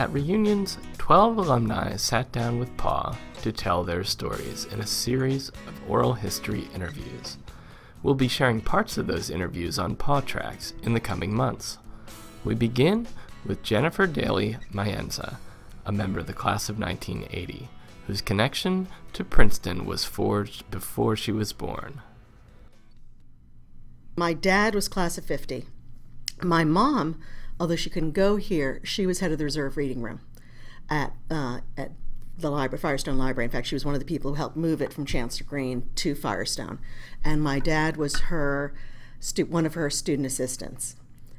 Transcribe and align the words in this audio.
At 0.00 0.14
reunions, 0.14 0.78
12 0.96 1.36
alumni 1.36 1.94
sat 1.96 2.32
down 2.32 2.58
with 2.58 2.74
PAW 2.78 3.14
to 3.42 3.52
tell 3.52 3.84
their 3.84 4.02
stories 4.02 4.64
in 4.72 4.80
a 4.80 4.86
series 4.86 5.50
of 5.50 5.90
oral 5.90 6.14
history 6.14 6.70
interviews. 6.74 7.36
We'll 8.02 8.14
be 8.14 8.26
sharing 8.26 8.62
parts 8.62 8.96
of 8.96 9.06
those 9.06 9.28
interviews 9.28 9.78
on 9.78 9.96
PAW 9.96 10.22
Tracks 10.22 10.72
in 10.82 10.94
the 10.94 11.00
coming 11.00 11.34
months. 11.34 11.76
We 12.46 12.54
begin 12.54 13.08
with 13.44 13.62
Jennifer 13.62 14.06
Daly 14.06 14.56
Mayenza, 14.72 15.36
a 15.84 15.92
member 15.92 16.20
of 16.20 16.26
the 16.26 16.32
class 16.32 16.70
of 16.70 16.78
1980, 16.78 17.68
whose 18.06 18.22
connection 18.22 18.88
to 19.12 19.22
Princeton 19.22 19.84
was 19.84 20.06
forged 20.06 20.70
before 20.70 21.14
she 21.14 21.30
was 21.30 21.52
born. 21.52 22.00
My 24.16 24.32
dad 24.32 24.74
was 24.74 24.88
class 24.88 25.18
of 25.18 25.26
50. 25.26 25.66
My 26.42 26.64
mom, 26.64 27.20
although 27.60 27.76
she 27.76 27.90
couldn't 27.90 28.12
go 28.12 28.36
here, 28.36 28.80
she 28.82 29.06
was 29.06 29.20
head 29.20 29.30
of 29.30 29.38
the 29.38 29.44
reserve 29.44 29.76
reading 29.76 30.00
room 30.00 30.20
at, 30.88 31.12
uh, 31.30 31.60
at 31.76 31.92
the 32.36 32.50
library, 32.50 32.80
Firestone 32.80 33.18
Library. 33.18 33.44
In 33.44 33.50
fact, 33.50 33.66
she 33.66 33.74
was 33.74 33.84
one 33.84 33.94
of 33.94 34.00
the 34.00 34.06
people 34.06 34.30
who 34.30 34.36
helped 34.36 34.56
move 34.56 34.80
it 34.80 34.94
from 34.94 35.04
Chancellor 35.04 35.46
Green 35.46 35.88
to 35.96 36.14
Firestone. 36.14 36.78
And 37.22 37.42
my 37.42 37.58
dad 37.58 37.98
was 37.98 38.20
her 38.20 38.72
stu- 39.20 39.44
one 39.44 39.66
of 39.66 39.74
her 39.74 39.90
student 39.90 40.26
assistants. 40.26 40.96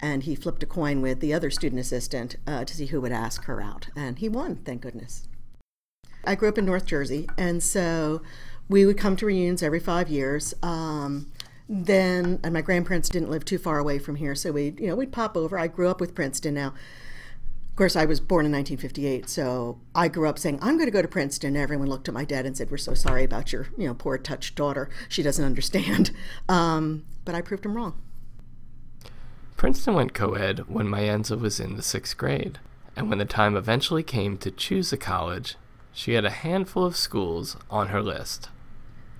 And 0.00 0.22
he 0.22 0.36
flipped 0.36 0.62
a 0.62 0.66
coin 0.66 1.02
with 1.02 1.18
the 1.18 1.34
other 1.34 1.50
student 1.50 1.80
assistant 1.80 2.36
uh, 2.46 2.64
to 2.64 2.74
see 2.74 2.86
who 2.86 3.00
would 3.00 3.12
ask 3.12 3.44
her 3.44 3.60
out. 3.60 3.88
And 3.96 4.18
he 4.18 4.28
won, 4.28 4.56
thank 4.56 4.82
goodness. 4.82 5.26
I 6.24 6.36
grew 6.36 6.48
up 6.48 6.58
in 6.58 6.64
North 6.64 6.86
Jersey, 6.86 7.28
and 7.36 7.62
so 7.62 8.22
we 8.68 8.86
would 8.86 8.96
come 8.96 9.14
to 9.16 9.26
reunions 9.26 9.62
every 9.62 9.80
five 9.80 10.08
years. 10.08 10.54
Um, 10.62 11.30
then, 11.68 12.40
and 12.42 12.52
my 12.52 12.60
grandparents 12.60 13.08
didn't 13.08 13.30
live 13.30 13.44
too 13.44 13.58
far 13.58 13.78
away 13.78 13.98
from 13.98 14.16
here, 14.16 14.34
so 14.34 14.52
we, 14.52 14.74
you 14.78 14.86
know, 14.86 14.96
we'd 14.96 15.12
pop 15.12 15.36
over. 15.36 15.58
I 15.58 15.66
grew 15.66 15.88
up 15.88 16.00
with 16.00 16.14
Princeton. 16.14 16.54
Now, 16.54 16.68
of 16.68 17.76
course, 17.76 17.96
I 17.96 18.04
was 18.04 18.20
born 18.20 18.46
in 18.46 18.52
1958, 18.52 19.28
so 19.28 19.80
I 19.94 20.08
grew 20.08 20.28
up 20.28 20.38
saying, 20.38 20.58
I'm 20.62 20.76
going 20.76 20.86
to 20.86 20.92
go 20.92 21.02
to 21.02 21.08
Princeton. 21.08 21.56
Everyone 21.56 21.88
looked 21.88 22.06
at 22.06 22.14
my 22.14 22.24
dad 22.24 22.46
and 22.46 22.56
said, 22.56 22.70
We're 22.70 22.76
so 22.76 22.94
sorry 22.94 23.24
about 23.24 23.52
your, 23.52 23.68
you 23.78 23.88
know, 23.88 23.94
poor 23.94 24.18
touched 24.18 24.54
daughter. 24.54 24.88
She 25.08 25.22
doesn't 25.22 25.44
understand. 25.44 26.10
Um, 26.48 27.04
but 27.24 27.34
I 27.34 27.40
proved 27.40 27.64
him 27.64 27.74
wrong. 27.74 28.00
Princeton 29.56 29.94
went 29.94 30.14
co 30.14 30.34
ed 30.34 30.60
when 30.68 30.86
Mayenza 30.86 31.40
was 31.40 31.58
in 31.58 31.76
the 31.76 31.82
sixth 31.82 32.16
grade, 32.18 32.58
and 32.94 33.08
when 33.08 33.18
the 33.18 33.24
time 33.24 33.56
eventually 33.56 34.02
came 34.02 34.36
to 34.38 34.50
choose 34.50 34.92
a 34.92 34.96
college, 34.96 35.56
she 35.92 36.12
had 36.12 36.24
a 36.24 36.30
handful 36.30 36.84
of 36.84 36.96
schools 36.96 37.56
on 37.70 37.88
her 37.88 38.02
list. 38.02 38.50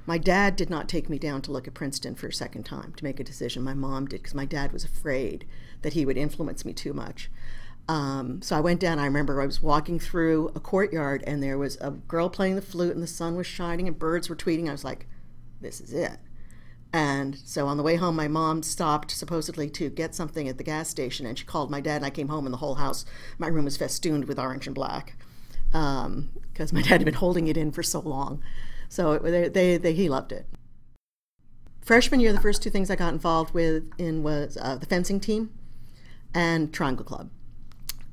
My 0.06 0.18
dad 0.18 0.56
did 0.56 0.68
not 0.68 0.88
take 0.88 1.08
me 1.08 1.18
down 1.18 1.40
to 1.42 1.52
look 1.52 1.66
at 1.66 1.74
Princeton 1.74 2.14
for 2.14 2.26
a 2.26 2.32
second 2.32 2.64
time 2.64 2.92
to 2.94 3.04
make 3.04 3.18
a 3.18 3.24
decision. 3.24 3.62
My 3.62 3.74
mom 3.74 4.06
did 4.06 4.20
because 4.22 4.34
my 4.34 4.44
dad 4.44 4.72
was 4.72 4.84
afraid 4.84 5.46
that 5.82 5.94
he 5.94 6.04
would 6.04 6.18
influence 6.18 6.64
me 6.64 6.72
too 6.72 6.92
much. 6.92 7.30
Um, 7.88 8.40
so 8.42 8.56
I 8.56 8.60
went 8.60 8.80
down. 8.80 8.98
I 8.98 9.04
remember 9.04 9.40
I 9.40 9.46
was 9.46 9.62
walking 9.62 9.98
through 9.98 10.50
a 10.54 10.60
courtyard 10.60 11.22
and 11.26 11.42
there 11.42 11.58
was 11.58 11.76
a 11.80 11.90
girl 11.90 12.28
playing 12.28 12.56
the 12.56 12.62
flute 12.62 12.94
and 12.94 13.02
the 13.02 13.06
sun 13.06 13.36
was 13.36 13.46
shining 13.46 13.88
and 13.88 13.98
birds 13.98 14.28
were 14.28 14.36
tweeting. 14.36 14.68
I 14.68 14.72
was 14.72 14.84
like, 14.84 15.06
this 15.60 15.80
is 15.80 15.92
it. 15.92 16.18
And 16.92 17.36
so 17.44 17.66
on 17.66 17.76
the 17.76 17.82
way 17.82 17.96
home, 17.96 18.14
my 18.14 18.28
mom 18.28 18.62
stopped 18.62 19.10
supposedly 19.10 19.68
to 19.70 19.90
get 19.90 20.14
something 20.14 20.48
at 20.48 20.58
the 20.58 20.64
gas 20.64 20.88
station 20.88 21.26
and 21.26 21.38
she 21.38 21.44
called 21.44 21.70
my 21.70 21.80
dad. 21.80 21.96
And 21.96 22.06
I 22.06 22.10
came 22.10 22.28
home 22.28 22.46
and 22.46 22.52
the 22.52 22.58
whole 22.58 22.76
house, 22.76 23.04
my 23.38 23.48
room 23.48 23.64
was 23.64 23.76
festooned 23.76 24.26
with 24.26 24.38
orange 24.38 24.66
and 24.66 24.74
black 24.74 25.16
because 25.66 26.02
um, 26.02 26.30
my 26.72 26.82
dad 26.82 26.90
had 26.90 27.04
been 27.04 27.14
holding 27.14 27.48
it 27.48 27.56
in 27.56 27.72
for 27.72 27.82
so 27.82 28.00
long. 28.00 28.42
So 28.88 29.18
they, 29.18 29.48
they, 29.48 29.76
they, 29.76 29.92
he 29.92 30.08
loved 30.08 30.32
it. 30.32 30.46
Freshman 31.82 32.20
year, 32.20 32.32
the 32.32 32.40
first 32.40 32.62
two 32.62 32.70
things 32.70 32.90
I 32.90 32.96
got 32.96 33.12
involved 33.12 33.52
with 33.52 33.90
in 33.98 34.22
was 34.22 34.56
uh, 34.60 34.76
the 34.76 34.86
fencing 34.86 35.20
team 35.20 35.50
and 36.34 36.72
Triangle 36.72 37.04
Club. 37.04 37.30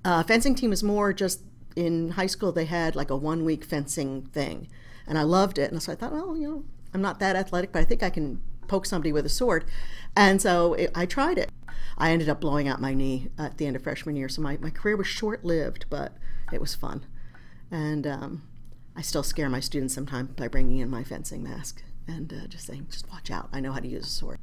Uh, 0.03 0.23
fencing 0.23 0.55
team 0.55 0.72
was 0.72 0.83
more 0.83 1.13
just 1.13 1.41
in 1.75 2.11
high 2.11 2.28
school. 2.28 2.52
They 2.52 2.66
had 2.66 2.95
like 2.95 3.09
a 3.09 3.16
one 3.16 3.45
week 3.45 3.63
fencing 3.63 4.23
thing, 4.33 4.67
and 5.08 5.17
I 5.17 5.23
loved 5.23 5.58
it. 5.58 5.72
And 5.72 5.81
so 5.81 5.94
I 5.94 5.95
thought, 5.95 6.11
well, 6.11 6.36
you 6.36 6.47
know, 6.47 6.63
I'm 6.94 7.01
not 7.01 7.19
that 7.19 7.35
athletic, 7.35 7.72
but 7.72 7.79
I 7.79 7.85
think 7.85 8.03
I 8.03 8.09
can 8.09 8.41
poke 8.67 8.85
somebody 8.85 9.12
with 9.12 9.25
a 9.25 9.29
sword. 9.29 9.66
And 10.16 10.41
so 10.41 10.73
it, 10.73 10.91
I 10.96 11.06
tried 11.06 11.38
it. 11.38 11.51
I 11.97 12.12
ended 12.12 12.29
up 12.29 12.41
blowing 12.41 12.67
out 12.67 12.81
my 12.81 12.94
knee 12.94 13.29
at 13.38 13.57
the 13.57 13.66
end 13.67 13.75
of 13.75 13.84
freshman 13.84 14.16
year. 14.16 14.29
So 14.29 14.41
my, 14.41 14.57
my 14.57 14.69
career 14.69 14.97
was 14.97 15.07
short 15.07 15.46
lived, 15.46 15.85
but 15.90 16.17
it 16.51 16.59
was 16.59 16.75
fun. 16.75 17.06
And 17.69 18.07
um, 18.07 18.44
I 18.96 19.02
still 19.02 19.24
scare 19.24 19.50
my 19.50 19.59
students 19.59 19.94
sometimes 19.94 20.31
by 20.31 20.47
bringing 20.47 20.79
in 20.79 20.90
my 20.90 21.03
fencing 21.03 21.44
mask 21.44 21.84
and 22.07 22.31
uh, 22.34 22.47
just 22.47 22.68
saying, 22.68 22.88
just 22.90 23.09
watch 23.09 23.31
out. 23.31 23.50
I 23.53 23.59
know 23.59 23.72
how 23.72 23.79
to 23.79 23.88
use 23.88 24.06
a 24.06 24.09
sword. 24.09 24.38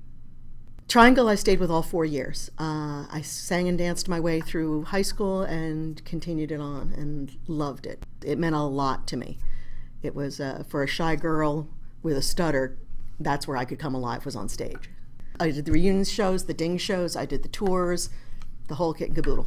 Triangle, 0.88 1.28
I 1.28 1.34
stayed 1.34 1.60
with 1.60 1.70
all 1.70 1.82
four 1.82 2.06
years. 2.06 2.50
Uh, 2.58 3.04
I 3.10 3.20
sang 3.22 3.68
and 3.68 3.76
danced 3.76 4.08
my 4.08 4.18
way 4.18 4.40
through 4.40 4.84
high 4.84 5.02
school 5.02 5.42
and 5.42 6.02
continued 6.06 6.50
it 6.50 6.60
on 6.60 6.94
and 6.96 7.36
loved 7.46 7.84
it. 7.84 8.06
It 8.24 8.38
meant 8.38 8.54
a 8.54 8.62
lot 8.62 9.06
to 9.08 9.16
me. 9.18 9.38
It 10.02 10.14
was 10.14 10.40
uh, 10.40 10.64
for 10.66 10.82
a 10.82 10.86
shy 10.86 11.14
girl 11.16 11.68
with 12.02 12.16
a 12.16 12.22
stutter, 12.22 12.78
that's 13.20 13.46
where 13.46 13.56
I 13.56 13.66
could 13.66 13.78
come 13.78 13.94
alive, 13.94 14.24
was 14.24 14.36
on 14.36 14.48
stage. 14.48 14.88
I 15.38 15.50
did 15.50 15.66
the 15.66 15.72
reunion 15.72 16.04
shows, 16.04 16.46
the 16.46 16.54
ding 16.54 16.78
shows, 16.78 17.16
I 17.16 17.26
did 17.26 17.42
the 17.42 17.48
tours, 17.48 18.08
the 18.68 18.76
whole 18.76 18.94
kit 18.94 19.08
and 19.08 19.16
caboodle. 19.16 19.46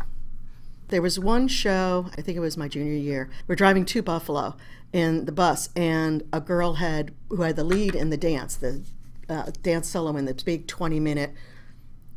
There 0.92 1.02
was 1.02 1.18
one 1.18 1.48
show, 1.48 2.08
I 2.18 2.22
think 2.22 2.36
it 2.36 2.42
was 2.42 2.58
my 2.58 2.68
junior 2.68 2.92
year. 2.92 3.30
We're 3.48 3.56
driving 3.56 3.86
to 3.86 4.02
Buffalo 4.02 4.58
in 4.92 5.24
the 5.24 5.32
bus, 5.32 5.70
and 5.74 6.22
a 6.34 6.42
girl 6.42 6.74
had 6.74 7.14
who 7.30 7.44
had 7.44 7.56
the 7.56 7.64
lead 7.64 7.96
in 7.96 8.10
the 8.10 8.18
dance, 8.18 8.58
the 8.58 8.84
uh, 9.30 9.52
dance 9.64 9.88
solo 9.88 10.18
in 10.18 10.26
the 10.26 10.34
big 10.34 10.68
20 10.68 11.00
minute, 11.00 11.32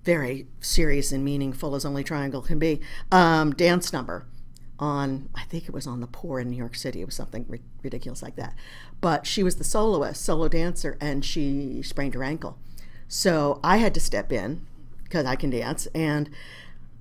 very 0.02 0.48
serious 0.60 1.12
and 1.12 1.24
meaningful 1.24 1.76
as 1.76 1.84
only 1.84 2.02
Triangle 2.02 2.42
can 2.42 2.58
be, 2.58 2.80
um, 3.12 3.52
dance 3.52 3.92
number 3.92 4.26
on, 4.80 5.28
I 5.36 5.44
think 5.44 5.68
it 5.68 5.72
was 5.72 5.86
on 5.86 6.00
the 6.00 6.08
Poor 6.08 6.40
in 6.40 6.50
New 6.50 6.56
York 6.56 6.74
City. 6.74 7.00
It 7.00 7.06
was 7.06 7.14
something 7.14 7.46
ri- 7.48 7.62
ridiculous 7.84 8.24
like 8.24 8.34
that. 8.34 8.56
But 9.00 9.24
she 9.24 9.44
was 9.44 9.54
the 9.54 9.62
soloist, 9.62 10.20
solo 10.20 10.48
dancer, 10.48 10.98
and 11.00 11.24
she 11.24 11.80
sprained 11.82 12.14
her 12.14 12.24
ankle. 12.24 12.58
So 13.06 13.60
I 13.62 13.76
had 13.76 13.94
to 13.94 14.00
step 14.00 14.32
in 14.32 14.66
because 15.04 15.26
I 15.26 15.36
can 15.36 15.50
dance. 15.50 15.86
And 15.94 16.28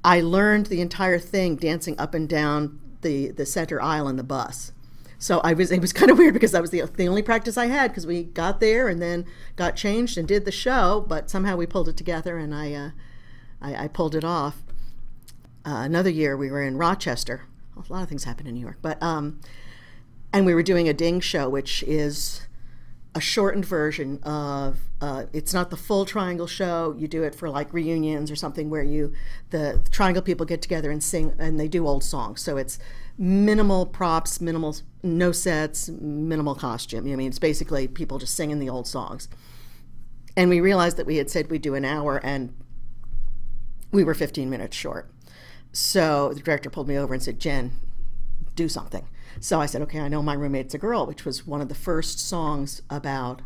I 0.03 0.21
learned 0.21 0.67
the 0.67 0.81
entire 0.81 1.19
thing 1.19 1.55
dancing 1.55 1.99
up 1.99 2.13
and 2.13 2.27
down 2.27 2.79
the, 3.01 3.29
the 3.31 3.45
center 3.45 3.81
aisle 3.81 4.07
in 4.07 4.17
the 4.17 4.23
bus. 4.23 4.71
So 5.17 5.39
I 5.39 5.53
was 5.53 5.71
it 5.71 5.79
was 5.79 5.93
kind 5.93 6.11
of 6.11 6.17
weird 6.17 6.33
because 6.33 6.51
that 6.51 6.61
was 6.61 6.71
the 6.71 6.81
the 6.81 7.07
only 7.07 7.21
practice 7.21 7.57
I 7.57 7.67
had 7.67 7.91
because 7.91 8.05
we 8.05 8.23
got 8.23 8.59
there 8.59 8.89
and 8.89 9.01
then 9.01 9.25
got 9.55 9.77
changed 9.77 10.17
and 10.17 10.27
did 10.27 10.43
the 10.43 10.51
show, 10.51 11.05
but 11.07 11.29
somehow 11.29 11.55
we 11.55 11.65
pulled 11.65 11.87
it 11.87 11.95
together 11.95 12.37
and 12.37 12.53
I 12.53 12.73
uh, 12.73 12.89
I, 13.61 13.85
I, 13.85 13.87
pulled 13.87 14.15
it 14.15 14.25
off. 14.25 14.63
Uh, 15.65 15.79
another 15.85 16.09
year 16.09 16.35
we 16.35 16.51
were 16.51 16.61
in 16.61 16.75
Rochester. 16.75 17.43
A 17.77 17.93
lot 17.93 18.03
of 18.03 18.09
things 18.09 18.25
happen 18.25 18.47
in 18.47 18.53
New 18.53 18.59
York, 18.59 18.79
but 18.81 19.01
um, 19.01 19.39
and 20.33 20.45
we 20.45 20.53
were 20.53 20.61
doing 20.61 20.89
a 20.89 20.93
ding 20.93 21.21
show, 21.21 21.47
which 21.47 21.83
is 21.83 22.45
a 23.15 23.21
shortened 23.21 23.65
version 23.65 24.19
of 24.23 24.79
uh, 24.99 25.25
it's 25.33 25.53
not 25.53 25.69
the 25.69 25.77
full 25.77 26.05
triangle 26.05 26.47
show. 26.47 26.95
You 26.97 27.07
do 27.07 27.23
it 27.23 27.35
for 27.35 27.49
like 27.49 27.71
reunions 27.71 28.31
or 28.31 28.35
something 28.35 28.69
where 28.69 28.81
you 28.81 29.13
the, 29.51 29.81
the 29.83 29.89
triangle 29.91 30.23
people 30.23 30.45
get 30.45 30.61
together 30.61 30.89
and 30.89 31.03
sing 31.03 31.33
and 31.37 31.59
they 31.59 31.67
do 31.67 31.85
old 31.87 32.03
songs. 32.03 32.41
So 32.41 32.57
it's 32.57 32.79
minimal 33.17 33.85
props 33.85 34.41
minimal 34.41 34.75
no 35.03 35.31
sets 35.31 35.89
minimal 35.89 36.55
costume. 36.55 37.11
I 37.11 37.15
mean? 37.15 37.27
It's 37.27 37.39
basically 37.39 37.87
people 37.87 38.17
just 38.17 38.35
singing 38.35 38.59
the 38.59 38.69
old 38.69 38.87
songs. 38.87 39.27
And 40.35 40.49
we 40.49 40.59
realized 40.59 40.97
that 40.97 41.05
we 41.05 41.17
had 41.17 41.29
said 41.29 41.51
we'd 41.51 41.61
do 41.61 41.75
an 41.75 41.85
hour 41.85 42.19
and 42.23 42.55
we 43.91 44.03
were 44.03 44.15
15 44.15 44.49
minutes 44.49 44.75
short. 44.75 45.11
So 45.71 46.33
the 46.33 46.39
director 46.39 46.71
pulled 46.71 46.87
me 46.87 46.97
over 46.97 47.13
and 47.13 47.21
said 47.21 47.39
jen 47.39 47.73
do 48.55 48.67
something 48.67 49.05
so 49.39 49.59
I 49.61 49.65
said, 49.65 49.81
okay, 49.83 49.99
I 49.99 50.07
know 50.07 50.21
My 50.21 50.33
Roommate's 50.33 50.73
a 50.73 50.77
Girl, 50.77 51.05
which 51.05 51.25
was 51.25 51.45
one 51.45 51.61
of 51.61 51.69
the 51.69 51.75
first 51.75 52.19
songs 52.19 52.81
about 52.89 53.41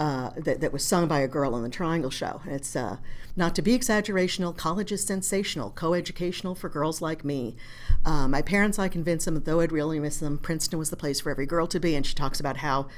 uh, 0.00 0.30
that, 0.36 0.60
that, 0.60 0.72
was 0.72 0.84
sung 0.84 1.06
by 1.06 1.20
a 1.20 1.28
girl 1.28 1.54
on 1.54 1.62
the 1.62 1.68
Triangle 1.68 2.10
Show. 2.10 2.40
It's 2.46 2.74
uh, 2.74 2.96
not 3.36 3.54
to 3.54 3.62
be 3.62 3.78
exaggerational, 3.78 4.56
college 4.56 4.90
is 4.90 5.04
sensational, 5.04 5.70
coeducational 5.70 6.56
for 6.56 6.68
girls 6.68 7.00
like 7.00 7.24
me. 7.24 7.56
Uh, 8.04 8.26
my 8.26 8.42
parents, 8.42 8.78
I 8.78 8.88
convinced 8.88 9.24
them 9.24 9.34
that 9.34 9.44
though 9.44 9.60
I'd 9.60 9.72
really 9.72 10.00
miss 10.00 10.18
them, 10.18 10.38
Princeton 10.38 10.78
was 10.78 10.90
the 10.90 10.96
place 10.96 11.20
for 11.20 11.30
every 11.30 11.46
girl 11.46 11.66
to 11.68 11.78
be. 11.78 11.94
And 11.94 12.04
she 12.04 12.14
talks 12.14 12.40
about 12.40 12.56
how 12.58 12.88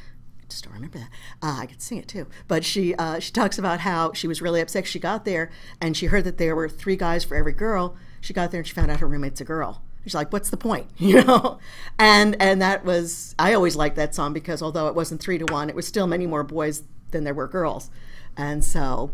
I 0.47 0.49
just 0.49 0.65
don't 0.65 0.75
remember 0.75 0.99
that. 0.99 1.11
Uh, 1.43 1.59
I 1.61 1.67
could 1.67 1.83
sing 1.83 1.99
it 1.99 2.09
too. 2.09 2.29
But 2.49 2.65
she 2.65 2.95
uh, 2.95 3.19
she 3.19 3.33
talks 3.33 3.59
about 3.59 3.81
how 3.81 4.13
she 4.13 4.29
was 4.29 4.41
really 4.41 4.61
upset. 4.61 4.87
She 4.87 4.99
got 4.99 5.25
there 5.25 5.51
and 5.81 5.97
she 5.97 6.07
heard 6.07 6.25
that 6.25 6.39
there 6.39 6.55
were 6.55 6.69
three 6.69 6.97
guys 6.97 7.25
for 7.25 7.37
every 7.37 7.53
girl. 7.53 7.97
She 8.21 8.33
got 8.33 8.53
there 8.53 8.61
and 8.61 8.67
she 8.67 8.75
found 8.75 8.91
out 8.91 9.01
her 9.01 9.09
roommate's 9.09 9.41
a 9.41 9.45
girl. 9.45 9.83
She's 10.07 10.15
like, 10.15 10.33
"What's 10.33 10.51
the 10.51 10.57
point?" 10.57 10.87
You 10.99 11.25
know, 11.25 11.59
and 11.99 12.41
and 12.41 12.63
that 12.63 12.85
was 12.85 13.35
I 13.39 13.55
always 13.55 13.75
liked 13.75 13.97
that 13.97 14.15
song 14.15 14.33
because 14.33 14.63
although 14.63 14.87
it 14.87 14.95
wasn't 14.95 15.21
three 15.21 15.39
to 15.39 15.53
one, 15.53 15.69
it 15.69 15.75
was 15.75 15.87
still 15.87 16.07
many 16.07 16.27
more 16.27 16.45
boys 16.45 16.85
than 17.11 17.25
there 17.25 17.35
were 17.35 17.49
girls, 17.49 17.91
and 18.37 18.65
so 18.65 19.11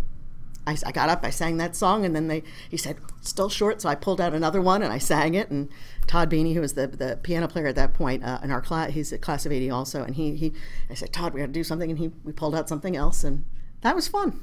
I, 0.66 0.76
I, 0.86 0.92
got 0.92 1.08
up, 1.08 1.24
I 1.24 1.30
sang 1.30 1.56
that 1.56 1.74
song, 1.74 2.04
and 2.04 2.14
then 2.14 2.28
they 2.28 2.42
he 2.68 2.76
said 2.76 2.98
still 3.22 3.48
short, 3.48 3.80
so 3.80 3.88
I 3.88 3.94
pulled 3.94 4.20
out 4.20 4.34
another 4.34 4.60
one 4.60 4.82
and 4.82 4.92
I 4.92 4.98
sang 4.98 5.34
it. 5.34 5.50
And 5.50 5.68
Todd 6.06 6.30
Beanie, 6.30 6.54
who 6.54 6.60
was 6.60 6.74
the, 6.74 6.86
the 6.86 7.18
piano 7.22 7.48
player 7.48 7.66
at 7.66 7.74
that 7.76 7.94
point 7.94 8.22
uh, 8.22 8.38
in 8.42 8.50
our 8.50 8.60
class, 8.60 8.90
he's 8.90 9.12
a 9.12 9.18
class 9.18 9.46
of 9.46 9.52
'80 9.52 9.70
also, 9.70 10.04
and 10.04 10.14
he 10.14 10.36
he 10.36 10.52
I 10.90 10.94
said 10.94 11.12
Todd, 11.12 11.34
we 11.34 11.40
got 11.40 11.46
to 11.46 11.52
do 11.52 11.64
something, 11.64 11.90
and 11.90 11.98
he 11.98 12.12
we 12.22 12.32
pulled 12.32 12.54
out 12.54 12.68
something 12.68 12.96
else, 12.96 13.24
and 13.24 13.44
that 13.80 13.96
was 13.96 14.06
fun. 14.08 14.40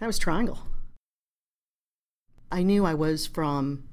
That 0.00 0.06
was 0.06 0.18
Triangle. 0.18 0.60
I 2.50 2.62
knew 2.62 2.84
I 2.84 2.94
was 2.94 3.26
from 3.26 3.87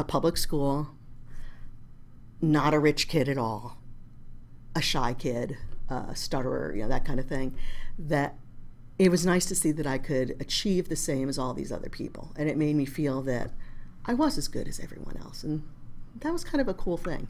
a 0.00 0.04
public 0.04 0.36
school 0.36 0.88
not 2.42 2.74
a 2.74 2.78
rich 2.78 3.08
kid 3.08 3.28
at 3.28 3.38
all, 3.38 3.76
a 4.74 4.80
shy 4.80 5.14
kid, 5.14 5.58
a 5.88 6.16
stutterer, 6.16 6.74
you 6.74 6.82
know, 6.82 6.88
that 6.88 7.04
kind 7.04 7.20
of 7.20 7.26
thing, 7.26 7.54
that 7.98 8.36
it 8.98 9.10
was 9.10 9.26
nice 9.26 9.46
to 9.46 9.54
see 9.54 9.72
that 9.72 9.86
I 9.86 9.98
could 9.98 10.36
achieve 10.40 10.88
the 10.88 10.96
same 10.96 11.28
as 11.28 11.38
all 11.38 11.54
these 11.54 11.72
other 11.72 11.88
people. 11.88 12.32
And 12.36 12.48
it 12.48 12.56
made 12.56 12.76
me 12.76 12.84
feel 12.84 13.22
that 13.22 13.50
I 14.06 14.14
was 14.14 14.38
as 14.38 14.48
good 14.48 14.68
as 14.68 14.80
everyone 14.80 15.16
else. 15.18 15.42
And 15.42 15.62
that 16.20 16.32
was 16.32 16.44
kind 16.44 16.60
of 16.60 16.68
a 16.68 16.74
cool 16.74 16.96
thing. 16.96 17.28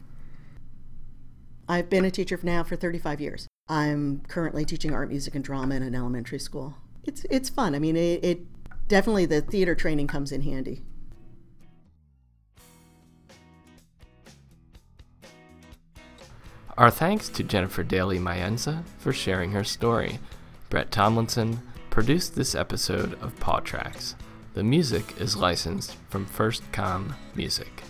I've 1.67 1.89
been 1.89 2.05
a 2.05 2.11
teacher 2.11 2.39
now 2.41 2.63
for 2.63 2.75
35 2.75 3.21
years. 3.21 3.47
I'm 3.67 4.21
currently 4.27 4.65
teaching 4.65 4.93
art, 4.93 5.09
music, 5.09 5.35
and 5.35 5.43
drama 5.43 5.75
in 5.75 5.83
an 5.83 5.95
elementary 5.95 6.39
school. 6.39 6.75
It's, 7.03 7.25
it's 7.29 7.49
fun. 7.49 7.73
I 7.73 7.79
mean, 7.79 7.95
it, 7.95 8.23
it 8.23 8.87
definitely 8.87 9.25
the 9.25 9.41
theater 9.41 9.75
training 9.75 10.07
comes 10.07 10.31
in 10.31 10.41
handy. 10.41 10.83
Our 16.81 16.89
thanks 16.89 17.29
to 17.29 17.43
Jennifer 17.43 17.83
Daly 17.83 18.17
Mayenza 18.17 18.83
for 18.97 19.13
sharing 19.13 19.51
her 19.51 19.63
story. 19.63 20.17
Brett 20.71 20.89
Tomlinson 20.89 21.61
produced 21.91 22.33
this 22.33 22.55
episode 22.55 23.13
of 23.21 23.39
PAW 23.39 23.59
Tracks. 23.59 24.15
The 24.55 24.63
music 24.63 25.13
is 25.21 25.37
licensed 25.37 25.95
from 26.09 26.25
FirstCom 26.25 27.13
Music. 27.35 27.83